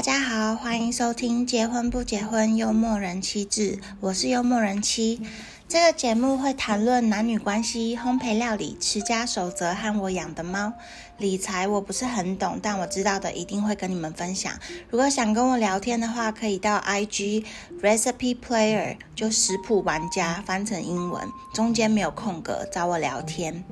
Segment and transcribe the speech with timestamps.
[0.00, 5.20] 大家好，欢迎收听《结婚不结婚幽默人妻志》，我是幽默人妻。
[5.68, 10.72] 这个节目会谈论男女关系、烘焙料理、持家守则和我养的猫。
[11.18, 14.50] 理财我不是很懂，但我知道的一定会跟你们分享。
[14.88, 17.44] 如果想跟我聊天的话，可以到 IG
[17.82, 23.62] Recipe Player，就食谱玩家翻成英文，中间没有空格，找我聊天。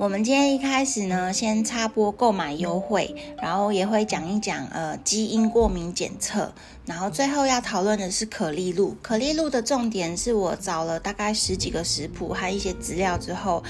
[0.00, 6.54] 我们今天一开始呢，先插播购买优惠，然后也会讲一讲呃基因过敏检测，
[6.86, 8.96] 然后最后要讨论的是可丽露。
[9.02, 13.62] 可丽露的重点是我找了大概十几个食谱和一些资料之后，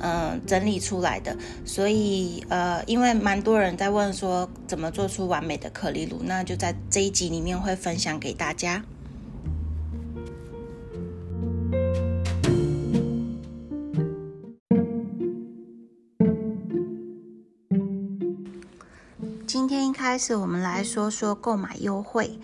[0.00, 1.36] 嗯整理出来的。
[1.66, 8.82] 所以呃，因为蛮多人在问说怎么做出完美的可丽露，那就在这一集里面会分享给大家。
[20.04, 22.38] 开始，我们来说说购买优惠。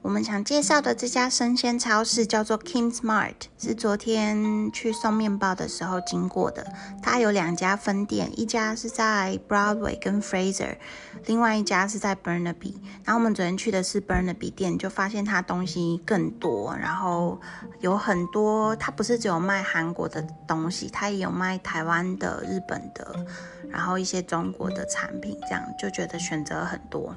[0.00, 6.66] 我们想介绍的这家生鲜超市叫做 King Smart，是昨天去送面包的时候经过的。
[7.02, 10.78] 它有两家分店，一家是在 Broadway 跟 Fraser，
[11.26, 12.74] 另外一家是在 Burnaby。
[13.04, 17.40] 然后我们昨天去的是 Burnaby 店，就发现它东西更多，然后
[17.80, 18.74] 有很多。
[18.76, 23.26] 它不是只有卖韩国的东西，它也有卖台湾的、日本的，
[23.68, 27.14] 然后一些中国的产品，这样就觉得选择很多。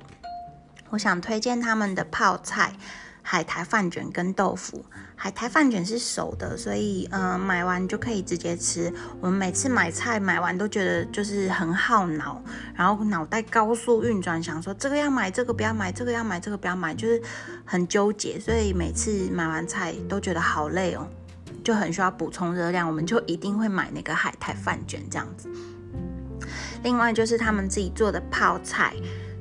[0.90, 2.74] 我想推荐他们的泡菜、
[3.22, 4.84] 海苔饭卷跟豆腐。
[5.16, 8.92] 海苔饭卷是熟的，所以嗯，买完就可以直接吃。
[9.20, 12.42] 我们每次买菜买完都觉得就是很耗脑，
[12.74, 17.22] 然后脑袋高速运转，想说这个要买，这个不要买，这个要买，这个不要买，就是
[17.66, 18.40] 很纠结。
[18.40, 21.06] 所以每次买完菜都觉得好累哦，
[21.66, 22.88] 就很需要补充热量。
[22.88, 25.50] 我们就一定会买那个海苔饭卷这样子。
[26.82, 28.94] 另外就是他们自己做的泡菜。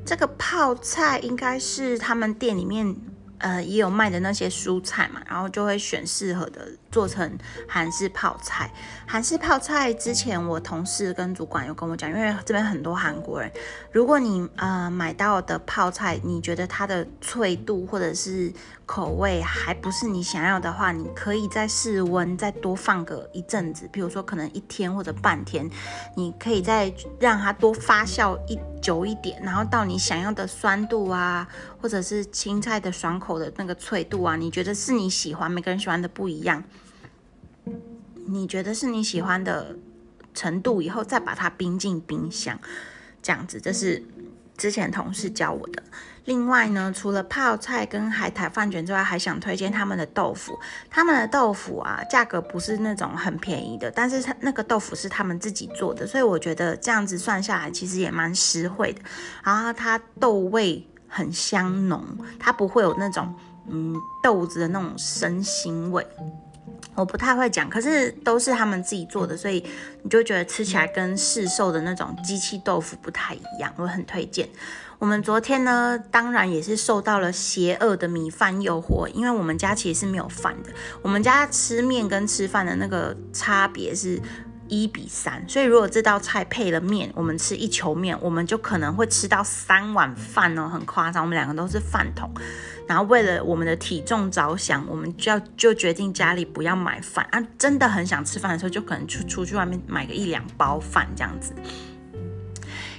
[0.05, 2.97] 这个泡菜应该是他们店里面，
[3.39, 7.39] 呃，也有卖的那些蔬菜嘛，然后就会选适合的做成
[7.69, 8.71] 韩式泡菜。
[9.07, 13.51] 韩式泡菜之前我同事跟主管有跟我讲，因为这边很多韩国人，
[13.91, 18.53] 如果你呃买到的泡菜，你觉得它的脆度或者是
[18.85, 25.69] 口味还不是你想要的话，你可以在室温再多放个一阵子，比如说可能一天或者半天，
[26.15, 31.49] 你可以再让它多发酵一久一点，然后到你想要的酸度啊，
[31.81, 36.63] 或者是青菜的爽口的那个脆度啊，你觉得是你喜欢，每个人喜欢的不一样，
[38.29, 39.75] 你觉得是你喜欢的
[40.35, 42.59] 程度以后，再把它冰进冰箱，
[43.23, 44.05] 这样子，这是
[44.57, 45.83] 之前同事教我的。
[46.27, 50.59] 另外呢，除了泡菜跟海苔饭卷之外，还想推荐他们的豆腐。
[50.91, 59.01] 他们的豆腐啊，价格不是那种很便宜的，但是它那个豆腐是他们自己做的，所以我觉得这样子算下来，其实也蛮实惠的。
[59.43, 62.05] 然后它豆味很香浓，
[62.39, 63.35] 它不会有那种
[63.67, 66.07] 嗯豆子的那种生腥味。
[67.01, 69.65] 我不太会讲，可是都是他们自己做的，所以
[70.03, 74.49] 你就觉得吃起来跟市售的那种机器豆腐不太一样，我很推荐。
[74.99, 80.71] 我们昨天呢，当然也是受到了邪恶的米饭诱惑，因为我们家其实是没有饭的，
[81.01, 84.21] 我们家吃面跟吃饭的那个差别是
[84.69, 91.23] 一比三，所以如果这道菜配了面，我们吃一球面，我们就可能会吃到三碗饭哦，很夸张。
[91.23, 92.31] 我们两个都是饭桶，
[92.87, 101.53] 然后为了我们的体重着想，我们就要就决定家里不要买饭啊，真的很想吃饭的时候，就可能出出去外面买个一两包饭这样子。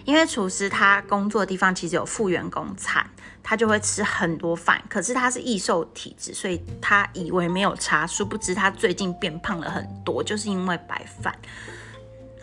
[0.05, 3.05] 因为厨师他工作的地方其实有副员工餐，
[3.49, 4.79] 他就会吃很多饭。
[4.87, 11.35] 可是他是易瘦体质，所以他以为没有差，殊不知他最近变胖了很多，就是因为白饭。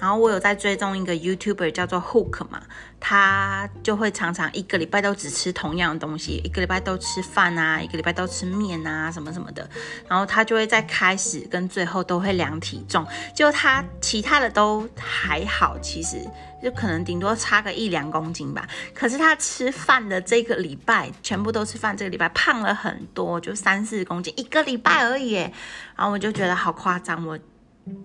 [0.01, 2.61] 然后我有在追踪一个 YouTuber 叫做 Hook 嘛，
[3.01, 9.67] 他就会常常一个礼拜都只吃同样的东西，一个礼拜都吃饭啊，一个礼拜都吃面啊，什么什么的。
[10.09, 16.19] 然后他就会在开始跟最后都会量体重，就他其他的都还好，其实
[16.67, 18.69] 就可能顶多差个一两公斤吧。
[18.93, 25.35] 可是他吃饭的这个礼拜，全部都吃饭，这个礼拜胖了很多，就三四公斤一个礼拜而已。
[25.35, 27.39] 然后我就觉得好夸张，我。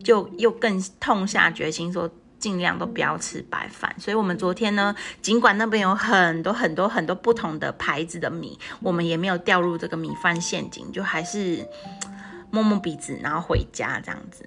[0.04, 3.92] 就又更痛下决心说，尽量都不要吃白饭。
[3.98, 11.68] 所以，我们昨天呢，尽管那边有很多很多很多不同的牌子的米，我们也没有掉入这个米饭陷阱，就还是
[12.52, 14.46] 摸摸鼻子，然后回家这样子。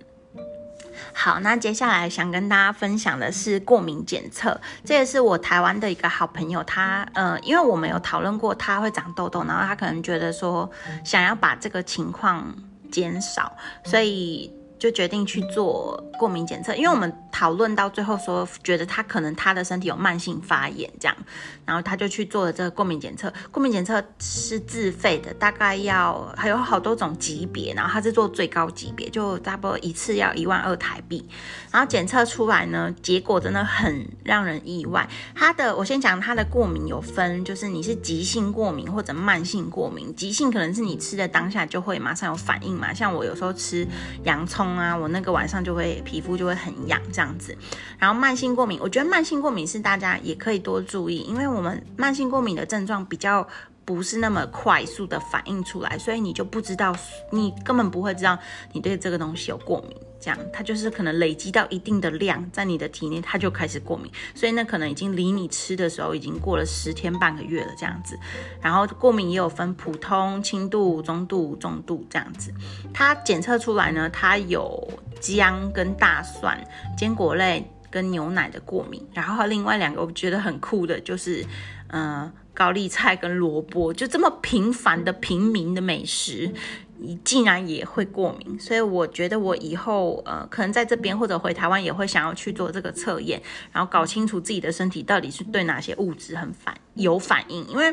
[1.12, 10.70] 好，那接下来想跟大家分享的是过敏检测，这也是我台湾的一个好朋友，他呃，因为我们有讨论过他会长痘痘，然后他可能觉得说
[11.04, 12.54] 想要把这个情况
[12.90, 14.52] 减少，所以。
[14.84, 21.16] 就决定去做过敏检测，因为我们讨论到最后说，觉得他可能他的身体有慢性发炎这样，
[21.64, 23.32] 然后他就去做了这个过敏检测。
[23.50, 31.26] 过敏检测是自费的，大概要还有好多种级别，然后他是做最高级别，就差不多一次要一万二台币。
[31.72, 35.08] 然后检测出来呢，结果真的很让人意外。
[35.34, 40.14] 他的我先讲他的过敏有分，就是你是急性过敏或者慢性过敏。
[40.14, 43.88] 急性可能是你吃的当下就会马上有反应嘛，像我有时候吃
[44.24, 47.56] 洋葱啊，我那个晚上就会皮肤就会很痒这样子。
[47.98, 53.46] 然后慢性过敏，我觉得慢性过敏是大家也可以多注意，因为我们慢性过敏的症状比较。
[53.84, 56.94] 不是那么快速的反应出来，所以你就不知道，
[57.30, 58.38] 你根本不会知道
[58.72, 59.96] 你对这个东西有过敏。
[60.20, 64.10] 这样，它就是可能累积到一定的量，在你的体内，它就开始过敏。
[64.34, 68.18] 所以那可能已经离你吃的时候已经过了十天半个月了，这样子。
[68.62, 72.50] 然后过敏也有分普通、轻度、中度、重度这样子。
[72.94, 74.90] 它检测出来呢，它有
[75.20, 76.58] 姜跟大蒜、
[76.96, 79.06] 坚果类跟牛奶的过敏。
[79.12, 81.44] 然后另外两个我觉得很酷的就是，
[81.88, 82.32] 嗯。
[82.54, 86.50] 高丽菜跟萝卜，就这么平凡的平民的美食，
[86.98, 93.42] 你竟然也会过敏，所以我觉得我以后呃，可能在这边或者回台湾也会想要去做这个测验，
[93.72, 97.92] 然后搞清楚自己的身体到底是对哪些物质很反有反应，因为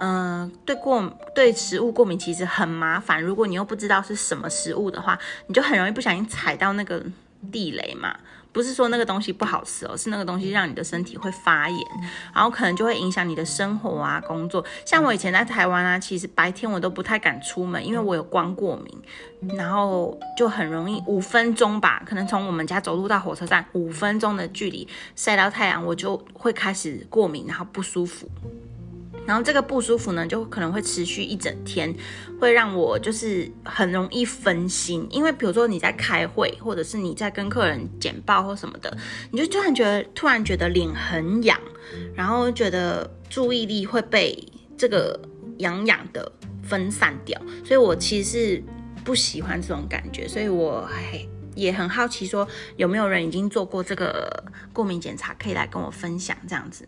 [0.00, 7.04] 嗯，对过对食物过敏其实很麻烦，如果你又不知道是什么食物的话，你就很容易不小心踩到那个
[7.52, 8.16] 地雷嘛。
[8.52, 11.78] 不是说那个东西不好吃哦，是那个东西让你的身体会发炎，
[12.34, 14.64] 然后可能就会影响你的生活啊、工作。
[14.84, 28.28] 像我以前在台湾啊，其实白天我都不太敢出门，因为我有光过敏，然后就很容易五分钟吧，可能从我们家走路到火车站五分钟的距离晒到太阳，我就会开始过敏，然后不舒服。
[29.30, 31.94] 然后这个不舒服呢，就可能会持续一整天，
[32.40, 35.06] 会让我就是很容易分心。
[35.08, 38.92] 因为比如说你在开会，或者是你在跟客人简报或什么的，
[39.30, 41.56] 你就突然觉得突然觉得脸很痒，
[42.12, 44.36] 然后觉得注意力会被
[44.76, 45.16] 这个
[45.58, 46.32] 痒痒的
[46.64, 47.40] 分散掉。
[47.64, 48.64] 所以我其实是
[49.04, 51.24] 不喜欢这种感觉，所以我还
[51.54, 54.42] 也很好奇，说有没有人已经做过这个
[54.72, 56.84] 过敏检查，可以来跟我分享这样子。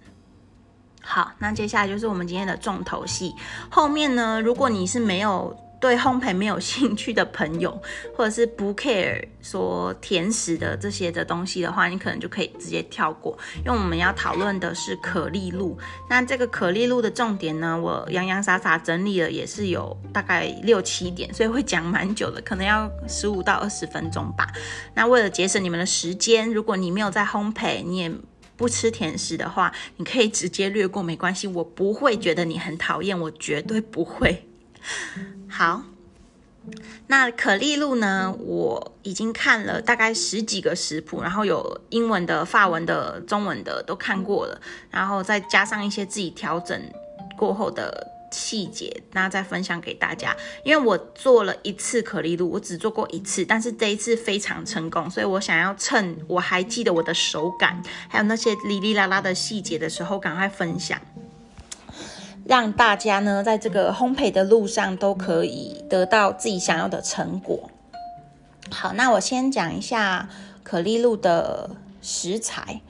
[1.04, 3.34] 好，那接下来就是我们今天的重头戏。
[3.69, 7.76] 后面呢，如果你是没有对烘焙没有 兴趣的朋友，
[8.16, 15.76] 或者是不 care 说甜食的这些的东西的话，你可能就可以直接跳过，因为我们要讨论的是可丽露。
[16.08, 24.46] 那这个可丽露的重点呢，我洋洋洒洒整理了也是有大概六七点，所以会讲蛮久的，可能要十五到二十分钟吧。
[24.94, 28.12] 那为了节省你们的时间，如果你没有在烘焙，你也
[28.56, 34.46] 不吃甜食的话，你可以直接略过，没关系，我不会觉得你很讨厌，我绝对不会。
[35.49, 35.84] 好，
[37.08, 38.34] 那可丽露呢？
[38.38, 44.60] 我已经看了大概十几个食谱，然后有英文的、法文的、中文的都看过了，
[44.90, 46.81] 然后再加上一些自己调整
[47.37, 48.08] 过后的。
[48.32, 50.37] 细节，那再分享给大家。
[50.64, 61.00] 因为我做了一次可丽露，我只做过一次，但是这一次非常成功，所以我想要趁我还记得我的手感，还有那些哩哩啦啦的细节的时候，赶快分享，
[62.44, 67.70] 让大家呢在这个烘焙的路上都可以得到自己想要的成果。
[68.70, 70.29] 好，那我先讲一下
[70.62, 72.81] 可丽露的食材。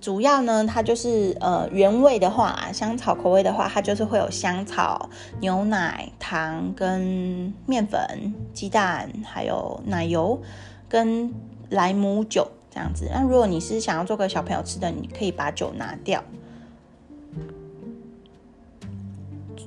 [0.00, 10.40] 主要呢，它就是呃原味的话，香草口味的话，它就是会有香草、牛奶、糖跟面粉、鸡蛋，还有奶油
[10.88, 11.32] 跟
[11.70, 13.08] 莱姆酒这样子。
[13.12, 16.22] 那如果你是想要做给小朋友吃的，你可以把酒拿掉。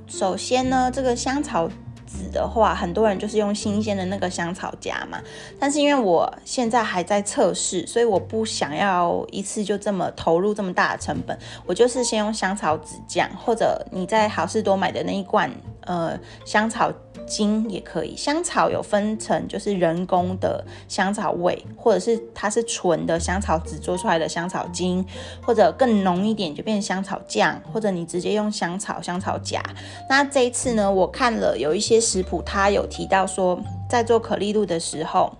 [0.07, 1.69] 首先呢，这个香草。
[2.11, 5.21] 籽的话，很多人就是用新鲜的那个香草荚嘛，
[5.59, 15.49] 但是因为我现在还在测试，所以我不想要一次就这么投入这么大的成本，我就是先用香草籽酱，或者你在好事多买的那一罐
[15.81, 16.91] 呃香草。
[17.27, 25.05] 精也可以，香草有分成，就是人工的香草味，或者是它是纯的香草籽做出来的香草精，
[25.41, 29.61] 或者更浓一点就变成香草酱，或者你直接用香草香草荚。
[30.09, 33.57] 那这一次呢，我看了有一些食谱，它有提到说，
[33.89, 35.31] 在做可丽露的时候，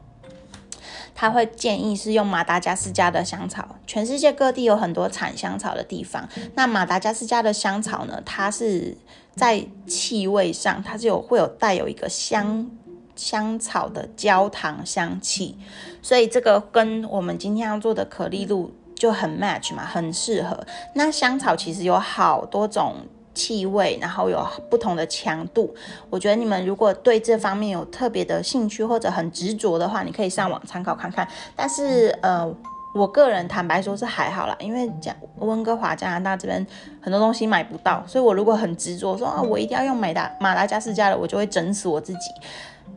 [1.14, 3.76] 他会建议是用马达加斯加的香草。
[3.86, 8.98] 全世界各地有很多产香草的地方，那马达加斯加的香草呢，它是。
[9.34, 12.70] 在气味上，它是有会有带有一个香
[13.16, 15.58] 香草的焦糖香气，
[16.02, 20.68] 所以这个跟我们今天要做的可丽露就很 match 嘛，很适合。
[20.96, 22.96] 那香草其实有好多种
[23.34, 25.74] 气味，然后有不同的强度。
[26.10, 31.28] 我觉得你们如果对这方面有特别的兴趣或者很执着的话，你可以上网参考看看。
[31.56, 32.54] 但是呃。
[32.94, 36.68] 我个人坦白说是还好啦，因为加温哥华加拿大这边
[37.00, 42.20] 很多东西买不到，所以我如果很执着说啊，我一定要用美达马达加斯加的，我就会整死我自己。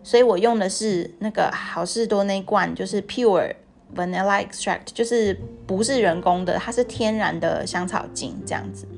[0.03, 3.55] 所以我用的是那个好事多那罐，就是 Pure
[3.95, 8.89] Vanilla Extract，就是不是人工的，它是天然的香草精这样子。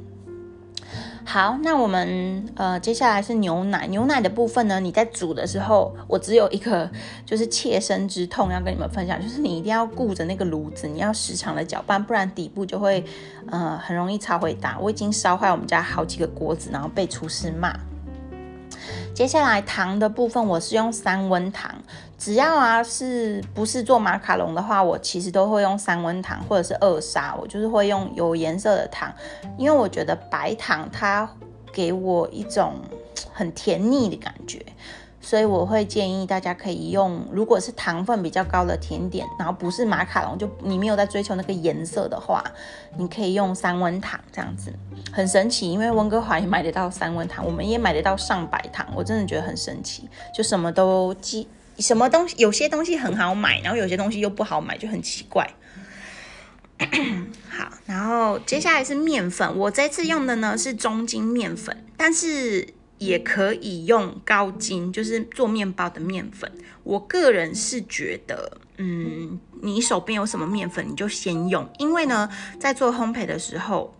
[1.29, 3.85] 好，那我们呃接下来是牛奶。
[3.89, 6.89] 牛奶的部分呢，你在煮的时候，我只有一个
[7.27, 13.05] 就是切身之痛要跟你们分享，就是你一定要顾着那个炉子，你要时常的搅拌，不然底部就会
[13.51, 14.79] 呃很容易超会打。
[14.79, 17.77] 我已经烧坏我们家好几个锅子，然后被厨师骂。
[19.13, 21.75] 接下来糖的部分，我是用三温糖。
[22.19, 27.35] 只要啊是不是做马卡龙的话，我其实都会用三温糖或者是二砂。
[27.41, 29.13] 我就是会用有颜色的糖，
[29.59, 31.29] 因为我觉得白糖它
[31.73, 32.75] 给我一种
[33.33, 34.65] 很甜腻的感觉。
[35.19, 42.45] 所以我会建议大家可以用，如果是糖分比较高的甜点，然后不是马卡龙，就你没有在追求那个颜色的话，
[42.97, 44.73] 你可以用三温糖这样子，
[45.13, 55.55] 很神奇，因为温哥华也买得到三温糖，我们也买得到上百糖，我真的觉得很神奇，就什么都记，什么东西有些东西很好买，然后有些东西又不好买，就很奇怪。
[57.49, 62.69] 好，然后接下来是面粉，我这次用的呢是中筋面粉，但是。
[62.99, 66.51] 也可以用高筋，就是做面包的面粉。
[66.83, 72.27] 我个人是觉得，嗯，你手边有什么面粉，你就先用，因为呢，
[72.59, 73.95] 在做烘焙的时候。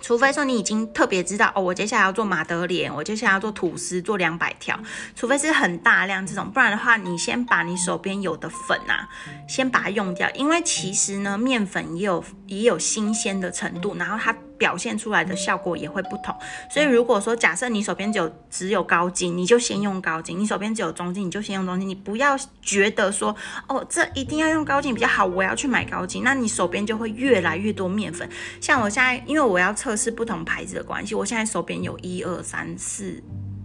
[0.00, 4.78] 除非说你已经特别知道哦，我接下来要做马德莲，我接下来要做吐司，做两百条。
[5.14, 9.08] 除非是很大量这种，不然的话，你先把你手边有的粉啊，
[9.48, 10.30] 先把它用掉。
[10.30, 16.34] 因为其实呢，面粉也有也有新鲜的程度，然后它表现出来的效果也会不同。
[16.70, 21.86] 所以如果说假设你手边只有只有高筋，你就先用高筋；你手边只有中筋，你就先用中筋。
[21.86, 23.36] 你不要觉得说
[23.68, 28.28] 哦，这一定要用高筋比较好，我要去买高筋，那你手边就会越来越多面粉。
[28.58, 29.98] 像我现在，因为我要测。
[29.98, 33.20] 试不同牌子的关系，我现在手边有一二三四，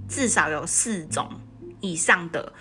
[0.10, 1.30] 至少有四种
[1.80, 2.52] 以上的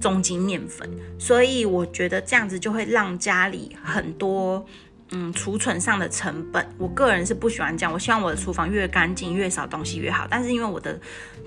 [0.00, 4.66] 中筋面粉，所以我觉得这样子就会让家里很多。
[5.10, 7.92] 嗯，储存上的成本，我个人是不喜欢这样。
[7.92, 10.26] 我希望我的厨房越干净、越少东西越好。
[10.28, 10.98] 但是因为我的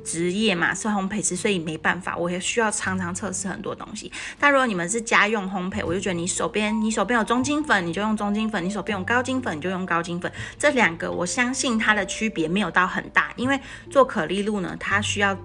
[0.04, 4.10] 职业嘛是烘焙师，所以没办法，我也需要常常测试很多东西。
[4.40, 10.32] 但如果你们是家用烘焙，我就觉得你手边你手边有中筋粉，你就用中筋粉；你手边有高筋粉，你就用高筋粉。
[10.58, 15.38] 这两个我相信它的区别没有到很大，因为做可丽露呢，它需要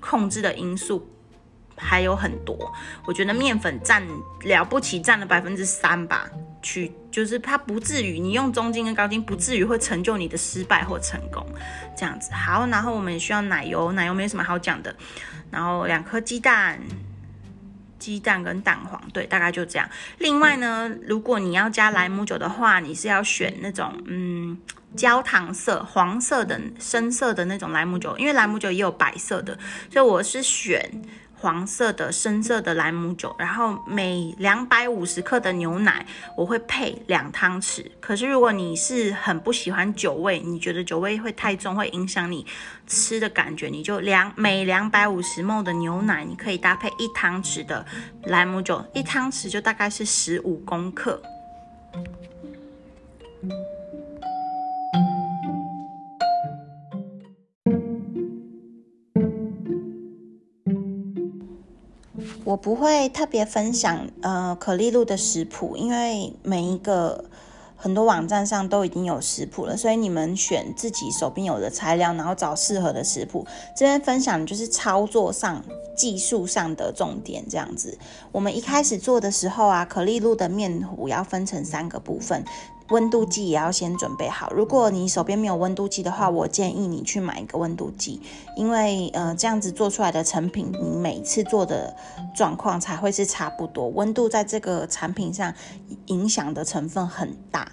[0.00, 1.08] 控制的因素。
[1.76, 2.72] 还有很多，
[3.04, 4.00] 我觉得面粉占
[4.44, 6.30] 了不起，占了百分之三吧。
[6.64, 11.46] 去就是它不至于，你用中筋跟高筋不至于会成就你的失败或成功
[11.96, 12.32] 这样子。
[12.32, 14.96] 好，然后我们也需要奶油，奶油没什么好讲的。
[15.50, 16.80] 然后两颗鸡蛋，
[17.98, 19.88] 鸡蛋跟蛋黄，对，大概就这样。
[20.18, 24.58] 另外呢，如果你要加莱姆酒的话，你是要选那种嗯
[24.96, 29.56] 焦糖色、黄色的深色的那种莱姆酒，因为莱姆酒也有白色的，
[29.92, 30.90] 所以我是选。
[31.44, 36.06] 黄色的深色的莱姆酒，然后每两百五十克的牛奶，
[36.38, 37.84] 我会配两汤匙。
[38.00, 42.46] 可是如果你是很不喜欢酒味，你觉得酒味会太重，会影响你
[42.86, 47.84] 吃的感觉，你就两每两百五十毫的牛奶，你可以搭配一汤匙的
[48.22, 51.20] 莱姆酒，一汤匙就大概是十五公克。
[62.44, 67.24] 我不会特别分享呃可丽露的食谱，因为每一个
[67.76, 73.46] 很多网站上都已经有食谱了，所以你们选自己手边有的材料，然后找适合的食谱。
[73.74, 75.64] 这边分享就是操作上、
[75.96, 77.96] 技术上的重点，这样子。
[78.30, 82.44] 我们一开始做的时候啊，可丽露的面糊要分成三个部分。
[82.90, 84.52] 温度计也要先准备好。
[84.52, 88.20] 如果你手边没有温度计的话，我建议你去买一个温度计，
[88.56, 91.96] 因为呃这样子做出来的成品，你每次做的
[92.34, 93.88] 状况才会是差不多。
[93.88, 95.54] 温度在这个产品上
[96.06, 97.72] 影响的成分很大。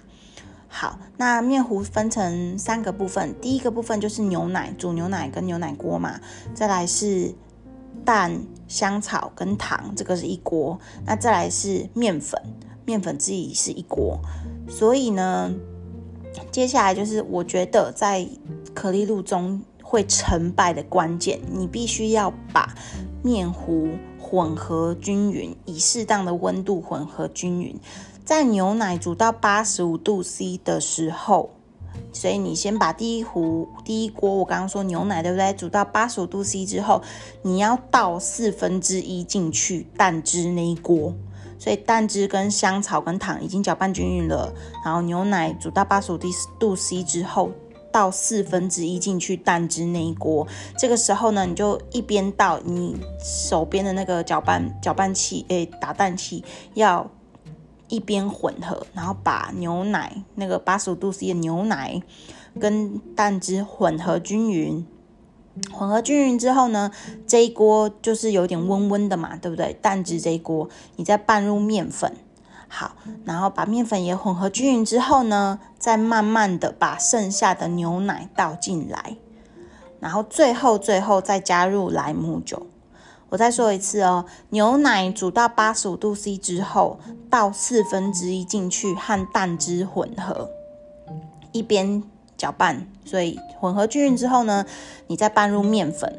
[0.68, 6.18] 好，那面糊分成三个部分，第一个部分就是牛奶，煮牛奶跟牛奶锅嘛，
[6.54, 7.34] 再来是
[8.06, 12.40] 蛋、香草跟糖，这个是一锅，那再来是面粉。
[12.84, 14.18] 面粉自己是一锅，
[14.68, 15.52] 所以呢，
[16.50, 18.26] 接下来就是我觉得在
[18.74, 22.74] 可丽露中会成败的关键，你必须要把
[23.22, 27.78] 面糊混合均匀，以适当的温度混合均匀。
[28.24, 31.50] 在牛奶煮到八十五度 C 的时候，
[32.12, 35.52] 所以你先把第一壶、第一锅，我刚刚说牛奶对不对？
[35.52, 37.02] 煮到八十五度 C 之后，
[37.42, 41.14] 你要倒四分之一进去蛋汁那一锅。
[41.62, 44.52] 所以蛋汁跟香草跟糖已经搅拌均匀了，
[44.84, 46.18] 然后牛奶煮到八十五
[46.58, 47.52] 度 C 之后，
[47.92, 50.44] 倒四分之一进去蛋汁那一锅。
[50.76, 56.42] 这个时候呢，你就一边倒，你手边的那个搅拌搅拌器，诶，打蛋器
[56.74, 57.08] 要
[57.86, 62.02] 一边混合，然后把牛奶那个八十五度 C 的牛奶
[62.58, 64.84] 跟蛋汁混合均匀。
[65.70, 66.90] 混合均匀之后呢，
[67.26, 69.74] 这一锅就是有点温温的嘛，对不对？
[69.82, 72.16] 蛋汁这一锅，你再拌入面粉，
[72.68, 72.92] 好，
[73.24, 79.16] 然后把面粉也混合均匀之后呢，再慢慢的把剩下的牛奶倒进来，
[80.00, 82.66] 然后最后最后再加入莱姆酒。
[83.28, 90.48] 我再说一次哦，牛奶煮到八十五度 C 之后，倒四分之一进去和蛋汁混合，
[91.52, 92.02] 一边。
[92.34, 94.64] 搅拌，所以混合均匀之后呢，
[95.06, 96.18] 你再拌入面粉，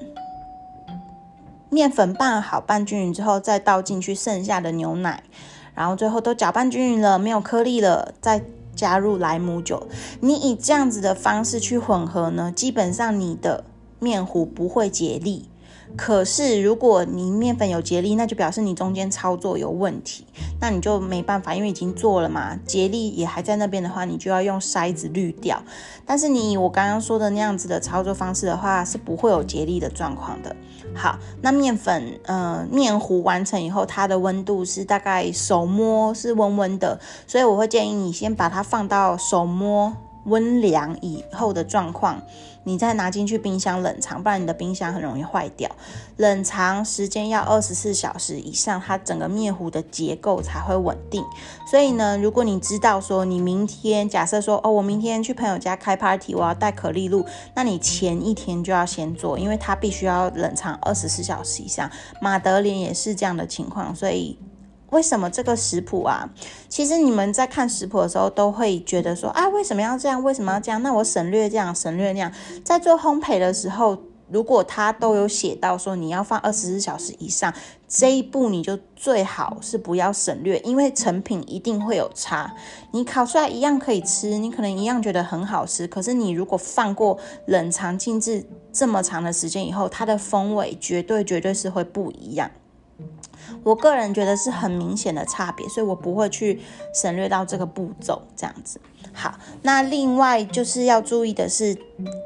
[1.69, 5.23] 面粉拌好拌均匀之后，再倒进去剩下的牛奶，
[5.73, 8.43] 然后最后都搅拌均匀了，没有颗粒了，再
[8.75, 9.87] 加入莱姆酒。
[10.19, 13.63] 你以这样子的方式去混合呢，基本上你的
[13.99, 15.49] 面糊不会结粒。
[15.95, 20.25] 可是，如果你面粉有结粒，那就表示你中间操作有问题，
[20.59, 25.61] 那你就没办法，因为已经做了嘛，结粒也还在那边的话，你就要用筛子滤掉。
[26.05, 30.55] 但是你以我刚刚说的那样子的操作方式的话，是不会有结粒的状况的。
[30.95, 39.95] 好，那面粉，呃，面糊完成以后，它的温度是大概手摸是温温的，所以我会建议你先把它放到手摸。
[40.25, 42.21] 温凉以后的状况，
[42.63, 45.69] 你再拿进去冰箱冷藏，不然你的冰箱很容易坏掉。
[46.17, 51.23] 冷藏时间要二十四小时以上，它整个面糊的结构才会稳定。
[51.69, 57.25] 所以呢，如果你知道说你明天假设说哦，我明天去朋友家开 party，我要带可丽露，
[57.55, 61.89] 那你前一天就要先做，因为它必须要冷藏二十四小时以上。
[62.21, 64.37] 马德莲也是这样的情况，所以。
[64.93, 66.29] 为什么这个食谱啊？
[66.69, 70.23] 其实你们在看食谱的时候，都会觉得说啊，为什么要这样？
[70.23, 70.81] 为什么要这样？
[70.81, 72.31] 那我省略这样，省略那样。
[72.63, 73.97] 在做烘焙的时候，
[74.29, 77.53] 如果它都有写到说你要放二十四小时以上，
[77.87, 82.55] 这一步你就最好是不要省略，因为成品一定会有差。
[82.91, 92.49] 你烤出来一样可以吃，你可能一样觉得很好吃，可是你如果放过冷藏静置这么长的时间以后，它的风味绝对绝对是会不一样。
[93.63, 96.61] 我个人觉得是很明显的差别，所以我不会去
[96.93, 98.79] 省略到这个步骤这样子。
[99.11, 101.77] 好，那另外就是要注意的是，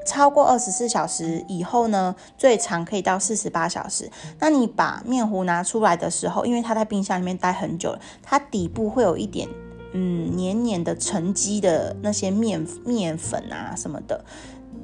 [0.06, 4.10] 超过二十四小时以后呢，最长可以到四十八小时。
[4.40, 9.50] 那你把面糊拿出来的时候，因为它在冰箱里面待很久了，它底部会有一点
[9.92, 14.24] 嗯黏黏的沉积的那些面面粉啊什么的。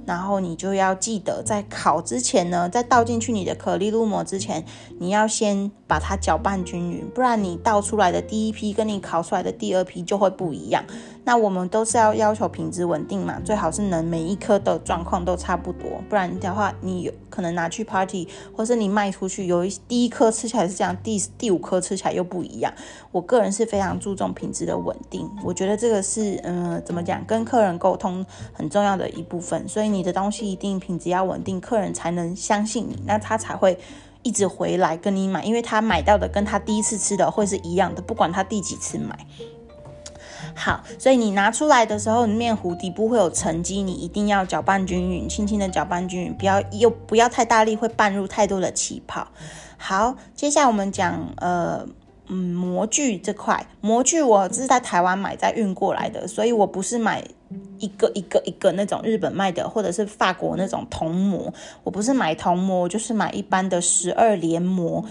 [0.06, 4.66] 然后你就要记得，在烤之前呢，在倒进去你的可丽露膜之前，
[5.00, 10.84] 你要先把它搅拌均匀，不然你倒出来的第一批跟你烤出来的第二批就会不一样。
[11.26, 22.74] 那我们都是要要求品质稳定嘛，最好是能每一颗的状况都差不多，不然的话，你有可能拿去 party，或是你卖出去，有一第一颗吃起来是这样，第第五颗吃起来又不一样。
[23.12, 29.66] 我个人是非常注重品质的稳定，我觉得这个是嗯，怎么讲，跟客人沟通很重要的一部分。
[29.68, 33.80] 所以你的东西一定品质要稳定，客人才能相信你，那他才会
[34.24, 39.18] 一直回来跟你买，因为他买到的跟他第一次吃的会是一样的，不管他第几次买。
[40.56, 49.28] 好，所以你拿出来的时候，面糊底部会有沉积，你一定要搅拌均匀，轻轻的搅拌均匀，不要又不要太大力，会拌入太多的气泡。
[49.78, 51.86] 好，接下来我们讲呃
[52.28, 57.24] 嗯模具这块，模具我是在台湾买再运过来的，所以我不是买
[57.80, 65.04] 一个一个一个那种日本卖的，或者是法国那种铜模，我不是买铜模，就是买一般的十二连模。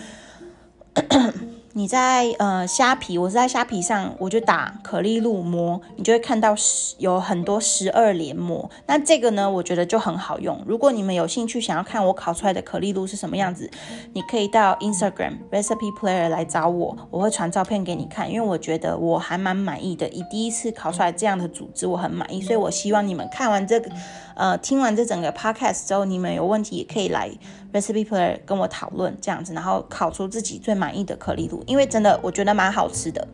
[1.74, 8.70] 你在呃虾皮，我是在虾皮上，我就打可丽露膜，你就会看到十有很多十二连膜。
[8.87, 10.62] 那这个呢，我觉得就很好用。
[10.66, 13.70] 如果你们有兴趣想要看我烤出来的可丽露是什么样子，
[14.12, 18.30] 你可以到 Instagram Recipe Player 来找我，我会传照片给你看。
[18.30, 22.42] 因为我觉得我还蛮满意的，以第一次烤出来这样的组织，我很满意。
[22.42, 23.90] 所以我希望你们看完这个，
[24.35, 27.31] 呃，听完这整个 podcast 之后，你们有问题也可以来
[27.73, 31.62] Recipe Player 跟我讨论这样子，然后烤出自己最满意的颗粒度。
[31.66, 33.29] 因为真的，我觉得蛮好吃的。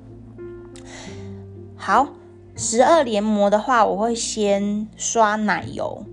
[1.77, 2.09] 好，
[2.57, 6.05] 十二连膜的话，我会先刷奶油，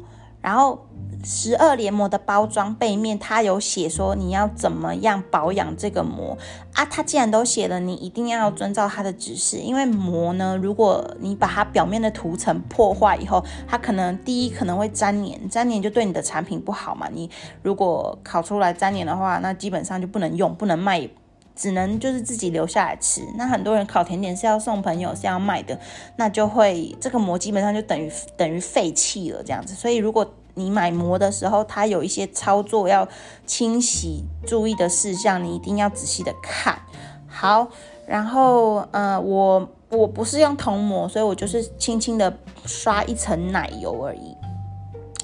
[0.41, 0.85] 然后
[1.25, 6.37] 十二连膜的包装背面，它有写说你要怎么样保养这个膜
[6.73, 6.85] 啊？
[6.85, 9.57] 它既然都写了，你一定要遵照它的指示。
[9.57, 17.09] 因为膜呢，如果你把它表面的涂层破坏以后，它可能第一可能会粘黏，粘黏就对你的产品不好嘛。
[17.11, 17.29] 你
[17.63, 21.09] 如果烤出来粘黏的话，那基本上就不能用，不能卖。
[21.57, 23.21] 只能就是自己留下来吃。
[23.37, 25.79] 那很多人烤甜点是要送朋友，是要卖的，
[26.17, 29.73] 那就会这个膜基本上就等于等于废弃了这样子。
[29.73, 33.07] 所以如果你买膜的时候，它有一些操作要
[33.45, 36.79] 清洗注意的事项，你一定要仔细的看
[37.27, 37.67] 好。
[38.07, 44.35] 然后呃，我我不是用铜膜，所以我就是轻轻的刷一层奶油而已。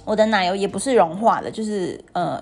[0.05, 2.41] 我的奶油也不是融化的，就是呃。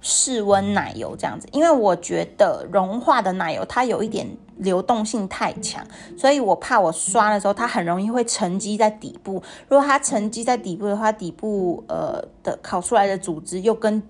[0.00, 4.24] 室温奶油这样子，因为我觉得融化的奶油它有一点
[4.58, 5.84] 流动性太强，
[6.16, 9.42] 所以我怕我刷的时候它很容易会沉积在底部。
[9.68, 14.02] 如果它沉积在底部的话，底部呃的烤出来的组织又跟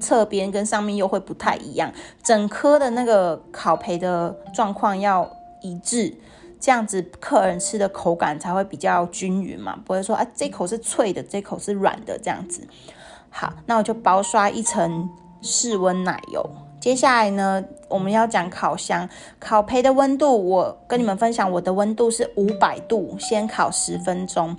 [0.00, 5.30] 侧边跟上面又会不太一样，整颗的那个烤培的状况要
[5.62, 6.16] 一致，
[6.58, 12.66] 这样子客人吃的口感才会比较均匀嘛，不会说啊这口是脆的，这口是软的这样子。
[13.30, 15.08] 好，那我就薄刷一层。
[15.46, 16.42] 室温奶油，
[16.84, 19.08] 接下来呢，我们要讲烤箱
[19.40, 20.36] 烤培的温度。
[20.36, 24.54] 我跟你们分享，我的温度是五百度，先烤十分钟，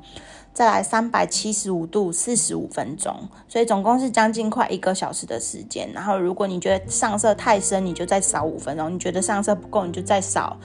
[0.52, 3.16] 再来三百七十五度四十五分钟，
[3.48, 5.88] 所以总共是将近快一个小时的时间。
[5.94, 10.58] 然后，如果你觉得上色太深，你就再少五分钟；你觉得上色不够，你就再少。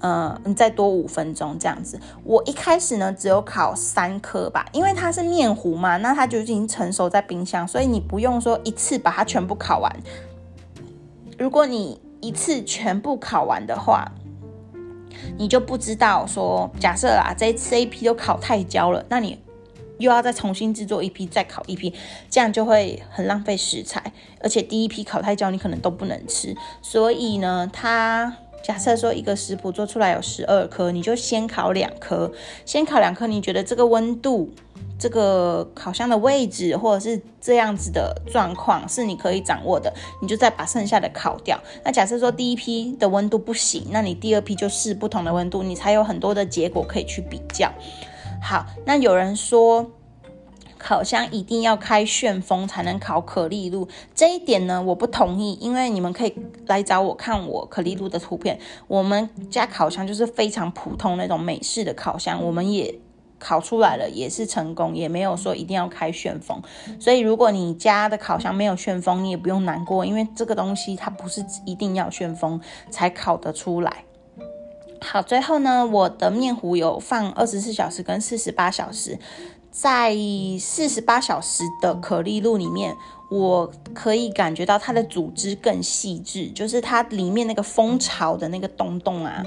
[0.00, 1.98] 嗯，你再多五分钟这样子。
[2.24, 9.90] 我一开始呢，只有烤三颗吧，因为它是面糊嘛，那它就已经成熟在冰箱，所以你不用说一次把它全部烤完。
[11.38, 14.10] 如果你一次全部烤完的话，
[15.36, 19.38] 你就不知道说，假设啊，这这一批都烤太焦了，那你
[19.98, 21.92] 又要再重新制作一批，再烤一批，
[22.30, 26.56] 这样就会很浪费食材，而且第一批烤太焦，你可能都不能吃。
[26.82, 28.36] 所以呢，它。
[28.64, 32.32] 假设说一个食谱做出来有十二颗，你就先烤两颗，
[32.64, 33.28] 先烤两颗。
[33.28, 34.50] 你觉得这个温度、
[34.98, 41.60] 这个烤箱的位置，或者是这样子的状况是你可以掌握的，你就再把剩下的烤掉。
[41.84, 47.72] 那假设说第一批的温度不行，那你第二批就试不同的温度，你才有很多的结果可以去比较。
[48.42, 49.90] 好，那有人说。
[50.78, 56.32] 烤箱一定要开旋风才能烤可丽露，这一点呢我不同意，因为你们可以
[56.66, 58.60] 来找我看我可丽露的图片。
[58.86, 62.96] 我们家烤箱就是非常普通那种美式的烤箱，我们也
[63.38, 66.60] 烤出来了，也是成功，也没有说一定要开旋风。
[66.98, 74.04] 所以如果你家的烤箱没有旋风，你也不用难过，因为这个东西它不是一定要旋风才烤得出来。
[75.00, 79.18] 好，最后呢，我的面糊有放二十四小时跟四十八小时。
[79.70, 80.16] 在
[80.58, 82.96] 四十八小时的可丽露里面，
[83.30, 89.44] 我可以感觉到它的组织更细致，就是它里面那个蜂巢的那个洞洞啊，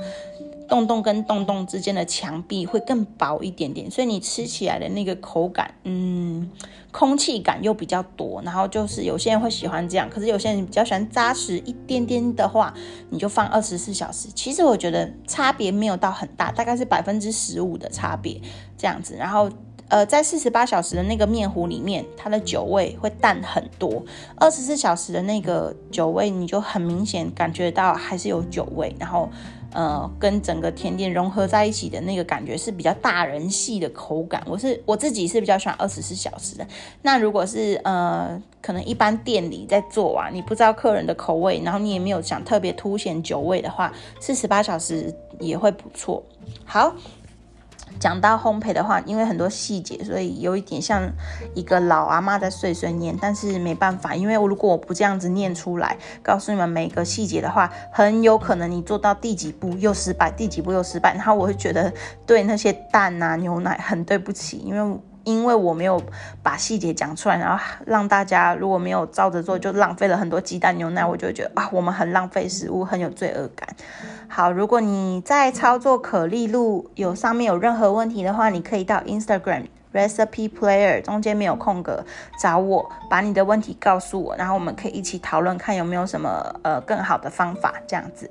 [0.70, 6.50] 洞洞跟洞洞之间的墙壁会更薄一点点，所以你吃起来的那个口感，嗯，
[6.92, 8.42] 空气感又比较多。
[8.46, 12.74] 然后就是有些人会喜欢这样，可是有些人比较喜欢扎实一点点的话，
[13.10, 14.30] 你就放二十四小时。
[14.34, 18.40] 其实我觉得差别没有到很大，大概是百分之十五的差别
[18.78, 19.50] 这样子，然后。
[19.90, 24.06] 呃，在四十八小时的那个面糊里面，它的酒味会淡很多。
[24.36, 29.28] 二十四小时的那个酒味，你就很明显感觉到还是有酒味，然后
[29.72, 34.44] 呃，跟整个甜点融合在一起的那个感觉是比较大人系的口感。
[34.46, 36.68] 我是我自己是比较喜欢二十四小时的。
[37.02, 46.24] 那如果是呃，可能一般店里在做啊，你不知道客人的口味，然后你也没有想特别凸显酒味的话，四十八小时也会不错。
[46.66, 46.94] 好。
[48.00, 51.10] 讲到烘焙的话，因为很多细节，所以有一点像
[51.54, 53.18] 一个老阿妈在碎碎念。
[53.22, 61.94] 但是没办法，因为如果我不这样子念出来，告诉你们每个细节的话，很有可能你做到第几步又失败，第几步又失败，然后我会觉得
[62.26, 65.00] 对那些蛋啊、牛奶很对不起，因为。
[65.30, 66.02] 因为我没有
[66.42, 73.70] 把细节讲出来，然后让大家如果没有照着做，就浪费了很多鸡蛋牛奶，我就觉得啊，我们很浪费食物，很有罪恶感。
[74.28, 82.04] 好，如果你在操作可丽露有上面有任何问题的话，你可以到 Instagram Recipe Player 中间没有空格
[82.42, 88.30] 找我，把你的问题告诉我，然后我们可以一起讨论，看有没有什么呃更好的方法这样子。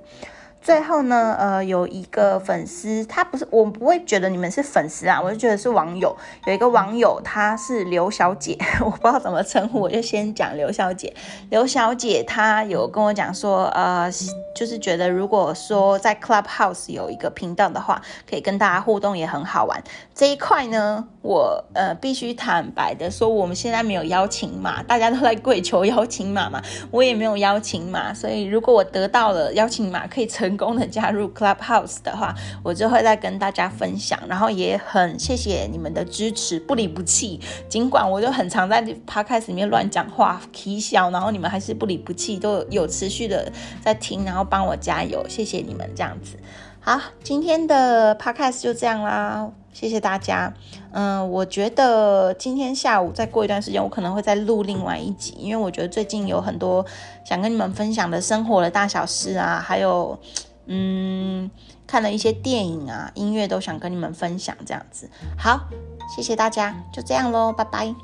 [0.60, 6.14] 最后呢，呃，有一个粉丝，他不是我不会觉得你们是粉丝啊，我就觉得是网友。
[6.46, 11.14] 有一个网友，她是刘小姐， 我不知道怎么称呼，我就先讲刘小姐。
[11.48, 14.10] 刘小姐她有跟我讲说，呃，
[14.54, 19.82] 就是觉得如果说在 Clubhouse 有一个频道的话，可以跟大家互动，也很好玩。
[20.14, 34.18] 这一块呢，我呃必须坦白的说，我们现在没有邀请码，大家都在跪求邀请码嘛，我也没有邀请码，所以如果我得到了邀请码，可以成功能加入 Clubhouse 的话，我就会再跟大家分享。
[34.28, 37.40] 然后也很谢谢你们的支持，不离不弃。
[37.70, 46.36] 尽管我就很常在 Podcast 里面乱讲话、啼笑，然后你们还是不离不弃，都有持续的在听，然后帮我加油，谢谢你们这样子。
[46.80, 50.52] 好，今天的 Podcast 就这样啦，谢谢大家。
[50.90, 56.84] 嗯，我觉得今天下午再过一段时间，我可能会再录另外一集，因为我觉得最近有很多
[57.24, 60.18] 想跟你们分享的生活的大小事啊，还有
[60.66, 61.48] 嗯
[61.86, 65.08] 看了一些电影啊、音乐都想跟你们分享这样子。
[65.38, 65.60] 好，
[66.12, 67.94] 谢谢大家，就这样喽，拜拜。